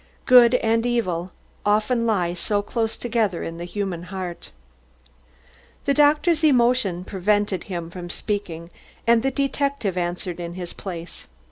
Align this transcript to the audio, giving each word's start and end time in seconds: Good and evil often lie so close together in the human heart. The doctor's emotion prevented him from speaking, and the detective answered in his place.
Good 0.25 0.55
and 0.55 0.83
evil 0.83 1.31
often 1.63 2.07
lie 2.07 2.33
so 2.33 2.63
close 2.63 2.97
together 2.97 3.43
in 3.43 3.57
the 3.59 3.65
human 3.65 4.01
heart. 4.05 4.49
The 5.85 5.93
doctor's 5.93 6.43
emotion 6.43 7.03
prevented 7.05 7.65
him 7.65 7.91
from 7.91 8.09
speaking, 8.09 8.71
and 9.05 9.21
the 9.21 9.29
detective 9.29 9.97
answered 9.99 10.39
in 10.39 10.55
his 10.55 10.73
place. 10.73 11.25